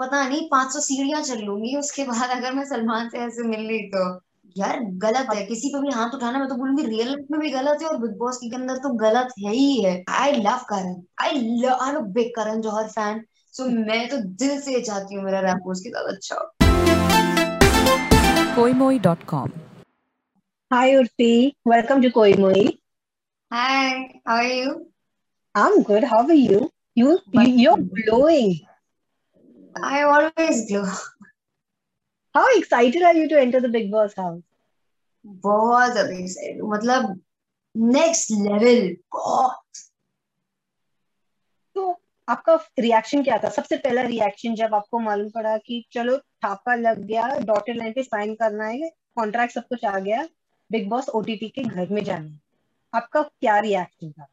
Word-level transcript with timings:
पता 0.00 0.26
नहीं 0.28 0.48
पाँच 0.50 0.72
सौ 0.72 0.80
सीढ़ियाँ 0.80 1.20
चल 1.22 1.38
लूँगी 1.44 1.76
उसके 1.76 2.04
बाद 2.04 2.30
अगर 2.30 2.52
मैं 2.54 2.64
सलमान 2.64 3.08
से 3.08 3.18
ऐसे 3.18 3.42
मिल 3.48 3.60
ली 3.66 3.78
तो 3.94 4.02
यार 4.56 4.80
गलत 5.04 5.28
है 5.34 5.44
किसी 5.46 5.68
पे 5.68 5.80
भी 5.82 5.90
हाथ 5.94 6.14
उठाना 6.14 6.38
मैं 6.38 6.48
तो 6.48 6.54
बोलूँगी 6.54 6.82
रियल 6.86 7.08
लाइफ 7.08 7.26
में 7.30 7.40
भी 7.40 7.50
गलत 7.50 7.82
है 7.82 7.88
और 7.88 7.96
बिग 8.02 8.16
बॉस 8.18 8.38
के 8.42 8.54
अंदर 8.56 8.76
तो 8.86 8.92
गलत 9.04 9.32
है 9.44 9.52
ही 9.52 9.82
है 9.84 9.94
I 10.18 10.32
love 10.42 10.66
Karan 10.70 10.94
I 11.24 11.40
love 11.62 11.84
I 11.86 12.02
big 12.18 12.30
Karan 12.36 12.60
Johar 12.68 12.88
fan 12.88 13.24
so 13.54 13.68
मैं 13.86 14.08
तो 14.08 14.18
दिल 14.44 14.60
से 14.60 14.80
चाहती 14.80 15.14
हूँ 15.14 15.24
मेरा 15.24 15.40
रैप 15.48 15.66
उसके 15.66 15.90
साथ 15.90 16.12
अच्छा 16.14 16.44
koimoi.com. 18.56 19.50
Hi 20.70 20.84
Urfi, 20.92 21.32
welcome 21.70 22.00
to 22.02 22.10
Koimoi. 22.10 22.62
Hi, 23.50 24.20
how 24.26 24.36
are 24.36 24.44
you? 24.44 24.70
I'm 25.54 25.82
good. 25.82 26.04
How 26.04 26.22
are 26.26 26.34
you? 26.34 26.62
You, 26.94 27.18
you 27.34 27.44
you're 27.64 27.82
glowing. 27.98 28.56
I 29.82 30.02
always 30.02 30.68
glow. 30.68 30.86
How 32.34 32.46
excited 32.58 33.02
are 33.02 33.14
you 33.14 33.28
to 33.28 33.40
enter 33.40 33.60
the 33.60 33.68
Big 33.68 33.90
Boss 33.90 34.14
house? 34.14 34.42
बहुत 35.24 35.92
ज़्यादा 35.92 36.16
excited 36.16 36.62
मतलब 36.72 37.20
next 37.74 38.30
level 38.30 38.96
बहुत 39.14 39.80
तो 41.76 41.88
आपका 42.28 42.54
reaction 42.78 43.22
क्या 43.24 43.38
था 43.44 43.48
सबसे 43.56 43.76
पहला 43.76 44.02
रिएक्शन 44.02 44.54
जब 44.54 44.74
आपको 44.74 44.98
मालूम 44.98 45.30
पड़ा 45.30 45.56
कि 45.66 45.84
चलो 45.92 46.16
छापा 46.16 46.74
लग 46.74 47.02
गया 47.06 47.26
डॉटेड 47.50 47.76
लाइन 47.76 47.92
पे 47.92 48.02
साइन 48.02 48.34
करना 48.34 48.66
है 48.66 48.90
कॉन्ट्रैक्ट 49.16 49.54
सब 49.54 49.66
कुछ 49.68 49.84
आ 49.84 49.98
गया 49.98 50.22
बिग 50.70 50.88
बॉस 50.88 51.08
ओटीटी 51.20 51.48
के 51.48 51.62
घर 51.62 51.92
में 51.94 52.02
जाना 52.04 52.98
आपका 52.98 53.22
क्या 53.22 53.58
रिएक्शन 53.68 54.12
था 54.12 54.26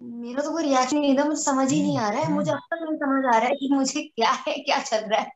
मेरा 0.00 0.42
तो 0.42 0.50
कोई 0.50 0.62
रिएक्शन 0.62 0.98
नहीं 0.98 1.16
था 1.18 1.24
मुझे 1.24 1.42
समझ 1.42 1.70
ही 1.72 1.80
नहीं 1.82 1.98
आ 1.98 2.08
रहा 2.08 2.20
है। 2.20 2.32
मुझे 2.32 2.50
अब 2.52 2.58
तक 2.70 2.82
नहीं 2.82 2.96
समझ 2.96 3.24
आ 3.24 3.38
रहा 3.38 3.48
है 3.48 3.54
कि 3.56 3.68
मुझे 3.72 4.02
क्या 4.02 4.30
है 4.46 4.54
क्या 4.58 4.78
चल 4.82 5.04
रहा 5.04 5.20
है। 5.20 5.32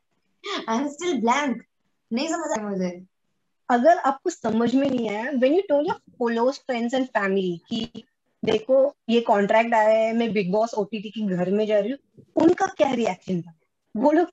आई 0.69 0.77
एम 0.77 0.87
स्टिल 0.87 1.19
ब्लैंक 1.21 1.63
नहीं 2.11 2.27
समझ 2.27 2.51
आया 2.51 2.67
मुझे। 2.69 2.91
अगर 3.69 3.97
आपको 3.99 4.29
समझ 4.29 4.73
में 4.75 4.89
नहीं 4.89 5.09
आया 5.09 5.31
when 5.31 5.53
you 5.53 5.61
told 5.69 5.87
your 5.87 5.99
close 6.17 6.59
friends 6.59 6.93
and 6.93 7.05
family 7.07 7.57
कि 7.69 8.03
देखो 8.43 8.83
ये 9.09 9.21
कॉन्ट्रैक्ट 9.21 9.73
आया 9.73 9.97
है 9.97 10.13
मैं 10.13 10.31
बिग 10.33 10.51
बॉस 10.51 10.73
ओटीटी 10.73 11.09
के 11.09 11.21
घर 11.35 11.49
में 11.51 11.65
जा 11.67 11.79
रही 11.79 11.91
हूँ 11.91 12.23
उनका 12.43 12.65
क्या 12.67 12.91
रिएक्शन 12.91 13.41
था? 13.41 13.53
वो 13.95 14.11
लोग 14.11 14.27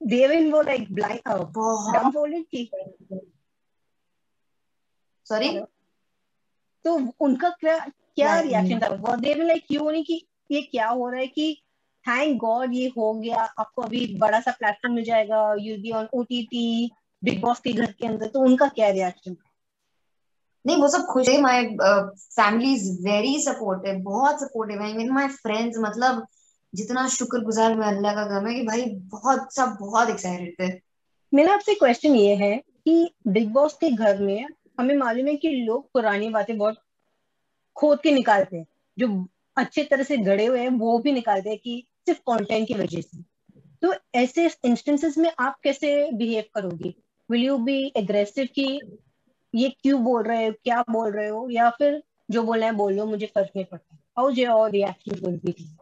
देवन 0.00 0.50
वो 0.52 0.62
लाइक 0.62 0.92
ब्लाइंड 0.94 1.20
बहुत 1.28 2.12
बोले 2.14 2.42
कि 2.44 2.70
सॉरी 5.26 5.48
तो 6.84 6.94
उनका 7.20 7.48
क्या 7.50 7.78
क्या 7.78 8.38
रिएक्शन 8.40 8.80
था? 8.80 8.88
वो 8.88 9.16
दे 9.16 9.34
लाइक 9.36 9.64
क्यों 9.68 9.90
नहीं 9.92 10.04
कि 10.04 10.26
ये 10.50 10.60
क्या 10.62 10.88
हो 10.88 11.08
रहा 11.08 11.20
है 11.20 11.26
कि 11.26 11.56
थैंक 12.04 12.36
गॉड 12.40 12.74
ये 12.74 12.86
हो 12.96 13.12
गया 13.14 13.42
आपको 13.58 13.82
अभी 13.82 14.06
बड़ा 14.18 14.40
सा 14.40 14.50
प्लेटफॉर्म 14.50 14.94
मिल 14.94 15.04
जाएगा 15.04 15.42
you 15.60 15.76
be 15.82 15.90
on 15.92 16.08
OTT 16.14 16.90
Bigg 17.22 17.40
Boss 17.42 17.60
के 17.60 17.72
घर 17.72 17.92
के 17.92 18.06
अंदर। 18.06 18.26
तो 18.26 18.40
उनका 18.40 18.68
क्या 18.68 18.88
रिएक्शन 18.90 19.36
नहीं 20.64 20.76
वो 20.76 20.88
सब 20.88 21.04
खुश 21.06 21.28
है 21.28 21.40
my 21.40 21.62
family 21.74 22.72
is 22.74 22.90
very 23.02 23.38
supportive 23.42 24.02
बहुत 24.04 24.40
सपोर्टिव 24.40 24.82
है। 24.82 24.90
इवन 24.90 25.10
माय 25.12 25.28
फ्रेंड्स 25.28 25.78
मतलब 25.80 26.26
जितना 26.72 27.06
शुक्रगुजार 27.08 27.74
मैं 27.74 27.86
अल्लाह 27.86 28.14
का 28.14 28.24
गम 28.28 28.46
है 28.48 28.54
कि 28.54 28.62
भाई 28.62 28.84
बहुत 29.12 29.54
सब 29.54 29.76
बहुत 29.80 30.10
एक्साइटेड 30.10 30.54
थे। 30.60 30.80
मेरा 31.32 31.52
आपसे 31.54 31.74
क्वेश्चन 31.74 32.14
ये 32.16 32.34
है 32.36 32.56
कि 32.56 33.10
बिग 33.28 33.52
बॉस 33.52 33.76
के 33.80 33.90
घर 33.90 34.18
में 34.22 34.46
हमें 34.78 34.96
मालूम 34.96 35.26
है 35.26 35.36
कि 35.36 35.50
लोग 35.50 35.92
पुरानी 35.92 36.28
बातें 36.28 36.58
बहुत 36.58 36.76
खोद 37.76 38.00
के 38.00 38.12
निकालते 38.12 38.56
हैं। 38.56 38.66
जो 38.98 39.28
अच्छे 39.56 39.84
तरह 39.84 40.02
से 40.02 40.16
गड़े 40.16 40.46
हुए 40.46 40.60
हैं, 40.60 40.68
वो 40.68 40.98
भी 40.98 41.12
निकालते 41.12 41.50
हैं 41.50 41.58
कि 41.58 41.86
सिर्फ़ 42.06 42.20
कंटेंट 42.20 42.68
की 42.68 42.74
वजह 42.74 43.00
से। 43.00 43.22
तो 43.82 43.94
ऐसे 44.14 44.50
इंस्टेंसेस 44.64 45.18
में 45.18 45.32
आप 45.38 45.60
कैसे 45.64 46.12
बिहेव 46.12 46.44
करोगे? 46.54 46.94
विल 47.30 47.42
यू 47.42 47.58
बी 47.58 47.92
एग्रेसिव 47.96 48.48
कि 48.54 48.80
ये 49.54 49.68
क्यों 49.68 50.04
बोल 50.04 50.22
रहे 50.22 50.46
हो, 50.46 50.52
क्या 50.52 50.84
बोल 50.90 51.12
रहे 51.12 51.28
हो? 51.28 51.48
या 51.50 51.70
फिर 51.70 52.02
जो 52.30 52.42
बोल 52.42 52.58
रहे 52.58 52.68
हैं, 52.68 52.76
बोलो 52.76 53.06
मुझे 53.06 53.26
फ़र्क 53.26 53.48
नहीं 53.56 53.64
पड़ता। 53.64 53.98
हाउ 54.18 54.30
जो 54.30 54.52
और 54.52 54.70
रिएक्शन 54.70 55.26
विल 55.26 55.40
बी 55.44 55.74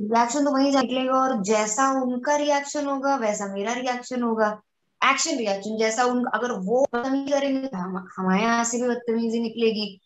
रिएक्शन 0.00 0.44
तो 0.44 0.50
वहीं 0.50 0.76
निकलेगा 0.76 1.12
और 1.12 1.42
जैसा 1.42 2.02
उनका 2.02 2.36
रिएक्शन 2.36 2.86
होगा, 2.86 3.16
वैसा 3.16 3.54
मेरा 3.54 3.72
रिएक्शन 3.72 4.22
होगा। 4.22 4.62
एक्शन 5.04 5.36
रिएक्शन 5.38 5.76
जैसा 5.78 6.04
उन 6.04 6.24
अगर 6.34 6.52
वो 6.52 6.86
बदतमीजी 6.94 7.32
करेंगे 7.32 7.66
तो 7.66 7.76
हम 7.76 7.96
हमारे 8.16 8.42
यहाँ 8.42 8.64
से 8.64 8.78
भी 8.82 8.88
बदतमीजी 8.88 9.40
निकलेगी। 9.40 10.00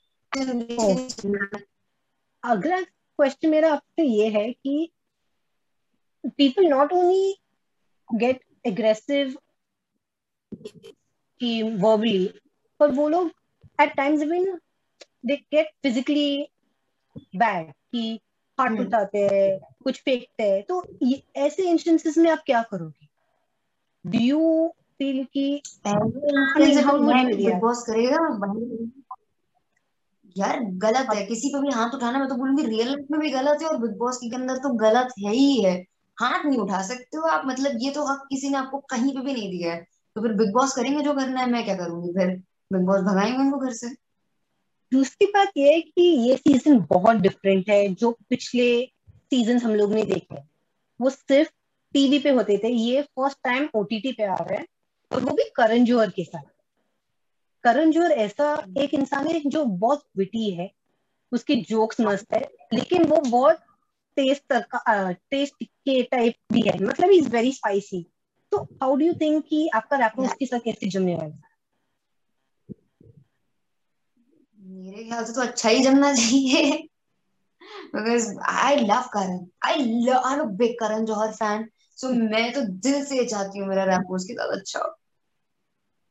अगला 2.44 2.80
क्वेश्चन 2.80 3.48
मेरा 3.48 3.72
आपसे 3.72 4.04
ये 4.04 4.28
है 4.28 4.52
कि 4.52 4.90
not 6.70 6.92
only 6.92 7.34
get 8.22 8.38
aggressive 8.66 9.34
कि 11.40 11.62
verbally 11.62 12.26
पर 12.80 12.90
वो 12.90 13.08
लोग 13.08 13.30
at 13.80 13.94
times 13.94 14.20
even 14.20 14.58
they 15.26 15.36
get 15.36 15.70
physically 15.82 16.48
bad 17.36 17.72
कि 17.92 18.20
हाथ 18.60 18.66
हम्म। 18.66 18.86
उठाते 18.86 19.18
हैं 19.18 19.58
कुछ 19.84 20.00
फेंकते 20.02 20.42
हैं। 20.42 20.62
तो 20.62 20.86
ऐसे 21.36 21.70
इंस्टेंसेस 21.70 22.18
में 22.18 22.30
आप 22.30 22.42
क्या 22.46 22.62
करोगे? 22.62 23.08
डू 24.06 24.18
यू 24.18 24.74
फील 24.98 25.24
कि? 25.24 25.62
बॉस 27.60 27.82
करेगा 27.82 28.16
यार 30.36 30.60
गलत 30.60 31.06
है। 31.14 31.26
किसी 31.26 31.48
पे 31.48 31.60
भी 31.60 31.68
हाथ 31.68 31.94
उठाना 31.94 32.18
मैं 32.18 32.28
तो 32.28 32.34
बोलूँगी 32.34 32.62
रियल 32.62 32.86
लाइफ 32.86 33.06
में 33.10 33.20
भी 33.20 33.30
गलत 33.30 33.58
है 33.62 33.68
और 33.68 33.76
बिग 33.76 33.96
बॉस 33.96 34.16
के 34.16 34.36
अंदर 34.36 34.56
तो 34.56 34.74
गलत 34.74 35.08
है 35.24 35.32
ही 35.32 35.64
है। 35.64 35.84
हाथ 36.20 36.44
नहीं 36.44 36.58
उठा 36.58 36.82
सकते 36.82 37.16
हो 37.16 37.22
आप। 37.22 37.42
मतलब 37.46 37.72
ये 37.80 37.90
तो 37.90 38.12
हक 38.12 38.26
किसी 38.30 38.48
ने 38.48 38.58
आपको 38.58 38.78
कहीं 38.78 39.12
पे 39.12 39.20
भी 39.20 39.32
नहीं 39.32 39.50
दिया 39.50 39.72
है। 39.72 39.86
तो 40.16 40.22
फिर 40.22 40.32
बिग 40.32 40.52
बॉस 40.52 40.76
करेंगे 40.76 41.02
जो 41.02 41.14
करना 41.14 41.40
है 41.40 41.50
मैं 41.50 41.64
क्या 41.64 41.76
करूँगी 41.76 42.12
फिर? 42.12 42.28
बिग 42.72 42.86
बॉस 42.86 43.00
भगाएँगे 43.00 43.38
उनको 43.38 43.58
घर 43.58 43.72
से। 43.72 43.88
दूसरी 44.92 45.26
बात 45.26 45.48
ये 45.56 45.74
है 45.74 45.80
कि 45.80 46.02
ये 46.02 46.36
सीज़न 46.36 46.80
बहुत 46.80 47.16
डिफरेंट 47.16 47.70
है 47.70 47.94
जो 47.94 48.10
पिछले 48.30 48.86
सीज़न 49.10 49.58
हम 49.58 49.74
लोग 49.74 49.92
ने 49.92 50.02
देखे। 50.02 50.42
वो 51.00 51.10
सिर्फ़ 51.10 51.50
टीवी 51.92 52.18
पे 52.18 52.30
होते 52.30 52.58
थे। 52.58 52.68
ये 52.68 53.02
फ़र्स्ट 53.02 53.38
टाइम 53.44 53.68
ओटीटी 53.74 54.12
पे 54.12 54.22
आ 54.22 54.34
रहा 54.34 54.54
है। 54.54 54.66
और 55.10 55.24
वो 55.24 55.34
भी 55.34 55.44
करण 55.56 55.84
जौहर 55.84 56.10
के 56.10 56.24
साथ। 56.24 56.42
करण 57.64 57.90
जौहर 57.90 58.12
ऐसा 58.12 58.66
एक 58.78 58.94
इंसान 58.94 59.26
है 59.26 59.40
जो 59.46 59.64
बहुत 59.64 60.04
विटी 60.16 60.50
है, 60.50 60.70
उसके 61.32 61.56
जोक्स 61.56 62.00
मस्त 62.00 62.34
है, 62.34 62.40
लेकिन 62.74 63.04
वो 63.04 63.20
बहुत 63.20 63.58
टेस्ट 64.16 64.52
टेस्ट 65.30 65.64
के 65.64 66.02
टाइप 66.02 66.34
भी 66.52 66.60
है। 66.60 66.78
मतलब 66.84 67.10
इज़ 67.10 67.28
वेरी 67.28 67.52
स्पाइसी 67.52 68.06
तो 68.52 68.62
हाउ 68.82 68.96
डू 68.96 69.06
यू 69.06 69.12
थिंक 69.14 69.44
कि 69.44 69.68
आपका 69.68 69.96
रैपर 69.96 70.22
उसके 70.22 70.46
साथ 70.46 70.58
कैसे 70.58 70.86
जमने 70.86 71.14
वाला 71.14 71.40
मेरे 74.58 75.04
ख्याल 75.04 75.24
से 75.24 75.32
तो 75.32 75.40
अच्छा 75.40 75.68
ही 75.68 75.82
जमना 75.82 76.12
चाहिए। 76.14 76.70
Because 77.94 78.28
I 78.48 78.76
love 78.76 79.08
Karan. 79.14 79.46
I 79.66 79.84
love 80.04 80.16
I 80.26 80.34
am 80.34 80.40
a 80.40 80.44
big 80.44 80.74
Karan 80.80 81.04
Johar 81.04 81.32
fan 81.32 81.68
so 81.98 82.08
मैं 82.30 82.52
तो 82.52 82.60
दिल 82.60 83.04
से 83.04 83.24
चाहती 83.24 83.58
हूँ 83.58 83.68
मेरा 83.68 83.84
रैप 83.84 84.10
उसके 84.10 84.34
साथ 84.34 84.56
अच्छा 84.56 84.80
हो। 84.80 84.97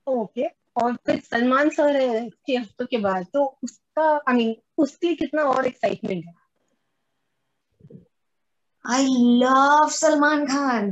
ओके। 0.07 0.47
और 0.81 0.95
फिर 1.05 1.19
सलमान 1.21 1.69
सर 1.69 1.95
है 1.95 2.29
छह 2.29 2.59
हफ्तों 2.59 2.85
के 2.85 2.97
बाद 2.97 3.25
तो 3.33 3.43
उसका 3.63 4.03
आई 4.29 4.35
मीन 4.35 4.55
उसके 4.77 5.07
लिए 5.07 5.15
कितना 5.15 5.43
और 5.43 5.65
एक्साइटमेंट 5.65 6.25
है? 6.25 6.33
I 8.85 9.05
love 9.41 9.89
Salman 9.91 10.45
Khan. 10.45 10.91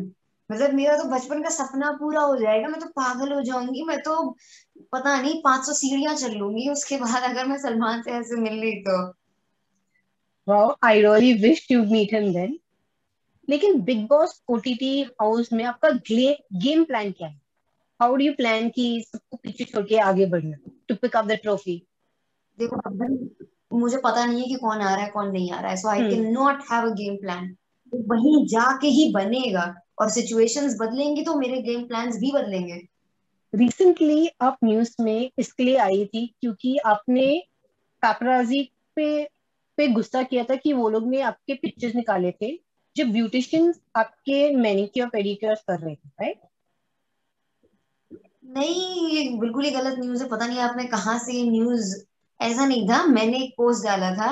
मतलब 0.49 0.73
मेरा 0.73 0.97
तो 0.97 1.03
बचपन 1.09 1.41
का 1.43 1.49
सपना 1.49 1.91
पूरा 1.91 2.21
हो 2.21 2.35
जाएगा 2.37 2.67
मैं 2.67 2.79
तो 2.79 2.87
पागल 2.95 3.31
हो 3.33 3.41
जाऊँगी 3.41 3.83
मैं 3.83 3.97
तो 3.99 4.15
पता 4.93 5.21
नहीं 5.21 5.41
पाँच 5.41 5.65
सौ 5.65 5.73
सीढ़ियाँ 5.73 6.15
चल 6.15 6.35
लूँगी 6.35 6.69
उसके 6.69 6.97
बाद 6.97 7.23
अगर 7.23 7.45
मैं 7.45 7.57
सलमान 7.57 8.01
से 8.01 8.11
ऐसे 8.11 8.35
मिल 8.41 8.59
ली 8.59 8.71
तो। 8.81 8.97
Wow 10.47 10.75
I 10.83 11.01
really 11.01 11.33
wish 11.41 11.65
to 11.69 11.81
meet 11.83 12.13
him 12.13 12.31
then 12.33 12.59
लेकिन 13.47 13.81
बिग 13.81 14.05
बॉस 14.07 14.41
ओटीटी 14.49 15.01
हाउस 15.21 15.51
में 15.53 15.63
आपका 15.63 15.89
गेम 15.89 16.83
प्लान 16.83 17.11
क्या 17.11 17.27
है? 17.27 17.39
हाउ 17.99 18.15
डू 18.15 18.25
यू 18.25 18.33
प्लान 18.33 18.69
कि 18.69 18.85
सबको 19.07 19.37
पीछे 19.37 19.63
छोड़ 19.63 19.83
के 19.85 19.97
आगे 20.01 20.25
बढ़ना 20.25 20.57
to 20.89 20.95
pick 20.95 21.15
up 21.17 21.25
the 21.25 21.37
trophy 21.43 21.77
देखो 22.57 23.77
मुझे 23.77 23.97
पता 23.97 24.25
नहीं 24.25 24.41
है 24.41 24.47
कि 24.47 24.55
कौन 24.55 24.81
आ 24.81 24.93
रहा 24.95 25.03
है 25.03 25.09
कौन 25.11 25.31
नहीं 25.31 25.51
आ 25.51 25.59
रहा 25.59 25.71
है 25.71 25.77
so 25.77 25.87
I. 25.89 26.01
Can 26.09 26.31
not 26.33 26.63
have 26.71 26.89
a 26.89 26.93
game 26.95 27.15
plan 27.15 27.55
वहीं 27.93 28.45
जाके 28.47 28.87
ही 28.87 29.11
बनेगा 29.13 29.73
और 29.99 30.09
सिचुएशंस 30.09 30.77
बदलेंगी 30.79 31.21
तो 31.21 31.35
मेरे 31.35 31.61
गेम 31.61 31.83
प्लान्स 31.87 32.17
भी 32.17 32.31
बदलेंगे। 32.31 32.81
रिसेंटली 33.53 34.27
आप 34.41 34.57
न्यूज़ 34.63 34.95
में 35.01 35.29
इसके 35.39 35.63
लिए 35.63 35.77
आई 35.77 36.05
थी 36.05 36.25
क्योंकि 36.41 36.77
आपने 36.85 37.27
पैपराजी 38.03 38.61
पे 38.95 39.07
पे 39.77 39.87
गुस्सा 39.87 40.23
किया 40.23 40.43
था 40.43 40.55
कि 40.55 40.73
वो 40.73 40.89
लोग 40.89 41.07
ने 41.07 41.21
आपके 41.21 41.53
पिक्चर्स 41.53 41.95
निकाले 41.95 42.31
थे 42.31 42.51
जब 42.95 43.11
ब्यूटिशियन 43.11 43.73
आपके 43.95 44.49
मैनिक्योर 44.55 45.07
पेडिक्योर 45.09 45.55
कर 45.67 45.79
रहे 45.79 45.95
थे 45.95 46.09
राइट 46.21 46.41
नहीं 48.45 49.07
ये 49.09 49.37
बिल्कुल 49.39 49.63
ही 49.65 49.71
गलत 49.71 49.95
न्यूज़ 49.99 50.23
है। 50.23 50.29
पता 50.29 50.45
नहीं 50.47 50.59
आपने 50.59 50.83
कहाँ 50.85 51.17
से 51.19 51.33
ये 51.33 51.49
न्यूज़ 51.51 51.95
ऐसा 52.39 52.65
नहीं 52.65 52.87
था। 52.89 53.03
मैंने 53.05 53.37
एक 53.37 53.53
पोस्ट 53.57 53.83
डाला 53.85 54.11
था 54.15 54.31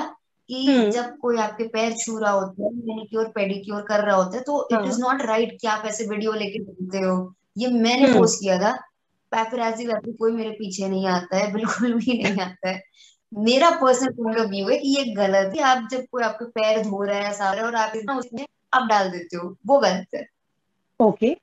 कि 0.50 0.64
हम्म। 0.66 0.90
जब 0.90 1.16
कोई 1.18 1.36
आपके 1.38 1.64
पैर 1.64 1.92
छू 1.92 2.18
रहा 2.18 2.30
होता 2.30 2.64
है 2.64 2.70
मैनिक्योर 2.70 3.28
पेडिक्योर 3.28 3.82
कर 3.82 4.00
रहा 4.00 4.16
होता 4.16 4.36
है 4.36 4.42
तो 4.42 4.68
इट 4.72 4.86
इज़ 4.86 5.02
हाँ 5.02 5.12
नॉट 5.12 5.26
राइट 5.26 5.56
कि 5.60 5.66
आप 5.66 5.84
ऐसे 5.86 6.06
वीडियो 6.06 6.32
लेके 6.32 6.64
घूमते 6.64 6.98
हो। 6.98 7.34
ये 7.58 7.68
मैंने 7.68 8.06
हम्म। 8.06 8.18
पोस्ट 8.18 8.40
किया 8.40 8.58
था। 8.58 8.72
पैपराजी 9.32 9.86
वैपी 9.86 10.12
कोई 10.12 10.32
मेरे 10.32 10.50
पीछे 10.50 10.88
नहीं 10.88 11.06
आता 11.06 11.36
है 11.36 11.52
बिल्कुल 11.52 11.92
भी 11.92 12.22
नहीं 12.22 12.40
आता 12.40 12.68
है। 12.68 12.82
मेरा 13.32 13.70
पर्सनल 13.70 14.12
पॉइंट 14.12 14.38
ऑफ़ 14.38 14.48
व्यू 14.48 14.68
है 14.68 14.76
कि 14.78 14.88
ये 14.88 15.04
गलत 15.14 15.56
है। 15.56 15.62
आप 15.62 15.88
जब 15.90 16.04
कोई 16.12 16.22
आपके 16.22 16.44
पैर 16.50 16.82
धो 16.82 17.02
रहा 17.02 17.18
है 17.18 17.32
सारे 17.32 17.60
और 17.60 17.74
आप 17.74 17.92
इतना 17.96 18.16
उसमें 18.18 18.46
आप 18.74 18.88
डाल 18.88 19.10
देते 19.10 19.36
हो 19.36 19.56
वो 19.66 19.78
गलत 19.78 20.14
है। 20.14 20.26
ओके 21.00 21.36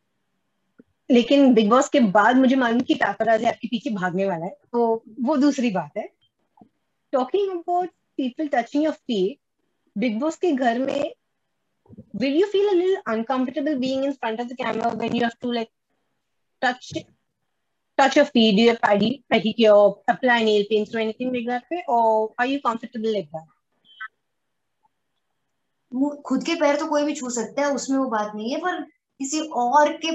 लेकिन 1.12 1.54
बिग 1.54 1.70
बॉस 1.70 1.90
के 1.90 2.00
बाद 2.18 2.36
मुझे 2.38 2.56
मालूम 2.56 2.80
कि 2.90 2.96
पैपराजी 2.96 3.46
आपके 3.46 3.68
पीछे 3.68 3.90
भागने 3.96 4.26
वाला 4.26 4.46
है 4.46 4.56
तो 4.72 5.04
वो 5.22 5.38
दूसरी 5.38 5.72
बात 5.72 5.98
है 5.98 6.08
talking 7.14 7.50
about 7.52 7.90
people 8.18 8.48
touching 8.54 8.84
your 8.84 8.94
feet 8.94 9.40
Bigg 9.96 10.20
Boss 10.20 10.36
के 10.38 10.52
घर 10.52 10.80
में 10.80 11.14
will 12.14 12.36
you 12.40 12.50
feel 12.52 12.68
a 12.72 12.76
little 12.76 13.02
uncomfortable 13.08 13.78
being 13.80 14.04
in 14.04 14.14
front 14.14 14.40
of 14.40 14.50
the 14.50 14.56
camera 14.56 14.94
when 14.96 15.16
you 15.16 15.24
have 15.24 15.38
to 15.40 15.52
like 15.52 15.70
touch 16.62 16.92
touch 17.98 18.16
your 18.16 18.26
feet, 18.26 18.56
do 18.56 18.64
your 18.64 18.76
pedi 18.76 19.24
pedicure, 19.32 19.98
apply 20.08 20.44
nail 20.44 20.66
paints 20.70 20.96
or 20.96 21.00
anything 21.00 21.34
like 21.34 21.48
that 21.48 21.64
way, 21.72 21.84
or 21.88 22.34
are 22.38 22.46
you 22.46 22.62
comfortable 22.62 23.14
like 23.14 23.30
that? 23.32 23.48
खुद 26.26 26.44
के 26.46 26.54
पैर 26.56 26.76
तो 26.76 26.86
कोई 26.88 27.04
भी 27.04 27.14
छू 27.16 27.30
सकता 27.30 27.62
है 27.62 27.74
उसमें 27.76 27.98
वो 27.98 28.06
बात 28.10 28.32
नहीं 28.36 28.52
है 28.52 28.60
पर 28.60 28.82
किसी 29.20 29.40
और 29.62 29.92
के 30.06 30.12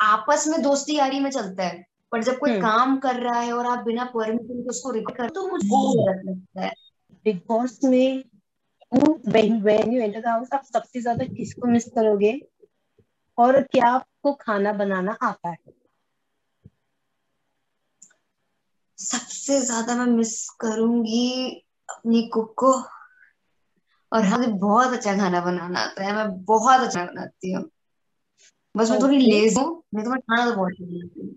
आपस 0.00 0.44
में 0.48 0.62
दोस्ती 0.62 0.96
यारी 0.96 1.20
में 1.20 1.30
चलता 1.30 1.62
है 1.62 1.84
पर 2.12 2.22
जब 2.22 2.38
कोई 2.38 2.50
हम्म। 2.50 2.62
काम 2.62 2.98
कर 2.98 3.16
रहा 3.16 3.40
है 3.40 3.52
और 3.52 3.66
आप 3.66 3.78
बिना 3.78 4.04
परमिशन 4.04 4.62
के 4.62 4.68
उसको 4.68 4.90
रिकॉर्ड 4.90 5.18
कर 5.18 5.28
तो 5.28 5.48
मुझे 5.48 5.68
वो 5.68 6.04
गलत 6.04 6.22
लगता 6.26 6.60
है। 6.60 6.72
बिग 7.24 7.40
बॉस 7.48 7.80
में 7.84 8.24
when 8.92 9.62
when 9.62 9.90
you 9.92 10.02
enter 10.02 10.20
the 10.20 10.28
आप 10.28 10.64
सबसे 10.64 11.00
ज़्यादा 11.00 11.24
किसको 11.24 11.66
मिस 11.66 11.84
करोगे? 11.84 12.40
और 13.38 13.62
क्या 13.62 13.86
आपको 13.86 14.32
खाना 14.32 14.72
बनाना 14.72 15.16
आता 15.22 15.48
है? 15.48 15.56
सबसे 18.98 19.60
ज़्यादा 19.60 19.94
मैं 19.94 20.06
मिस 20.06 20.48
करूँगी 20.50 21.50
अपनी 21.90 22.22
कुक 22.28 22.54
को। 22.58 22.72
और 24.12 24.22
हमें 24.22 24.58
बहुत 24.58 24.92
अच्छा 24.92 25.16
खाना 25.16 25.40
बनाना 25.40 25.80
आता 25.80 26.04
है 26.04 26.14
मैं 26.14 26.44
बहुत 26.44 26.80
अच्छा 26.80 27.04
बनाती 27.04 27.52
हूँ। 27.52 27.70
बस 28.78 28.90
मैं 28.90 29.00
थोड़ी 29.02 29.18
लेज 29.18 29.56
हूँ 29.58 29.82
नहीं 29.94 30.04
तो 30.04 30.10
मैं 30.10 30.20
खाना 30.20 30.50
तो 30.50 30.56
बहुत 30.56 30.72
अच्छा 30.72 31.36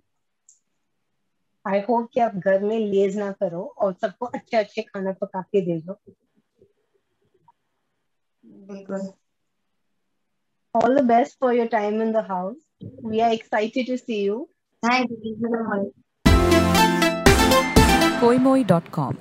आई 1.72 1.80
होप 1.80 2.10
कि 2.14 2.20
आप 2.20 2.36
घर 2.36 2.64
में 2.64 2.78
लेज 2.80 3.18
ना 3.18 3.32
करो 3.32 3.64
और 3.78 3.94
सबको 4.02 4.26
अच्छे 4.26 4.58
अच्छे 4.58 4.82
खाना 4.82 5.12
पका 5.22 5.42
के 5.42 5.62
दे 5.62 5.80
दो। 5.80 5.94
बिल्कुल। 8.70 9.10
All 10.76 10.94
the 10.98 11.04
best 11.08 11.38
for 11.40 11.50
your 11.54 11.68
time 11.68 11.98
in 12.04 12.12
the 12.18 12.22
house. 12.28 12.60
We 13.04 13.22
are 13.22 13.32
excited 13.38 13.88
to 13.88 13.98
see 14.04 14.20
you. 14.28 14.38
Thank 14.84 15.12
you 15.12 15.92
koimoi.com 18.22 19.18